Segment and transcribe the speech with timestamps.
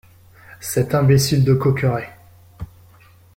[0.61, 2.09] Cet imbécile de Coqueret!